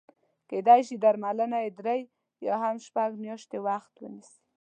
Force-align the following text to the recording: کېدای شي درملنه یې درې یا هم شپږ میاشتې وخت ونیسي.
کېدای 0.49 0.81
شي 0.87 0.95
درملنه 1.03 1.57
یې 1.63 1.69
درې 1.79 1.97
یا 2.45 2.55
هم 2.63 2.75
شپږ 2.85 3.09
میاشتې 3.23 3.57
وخت 3.67 3.93
ونیسي. 3.97 4.37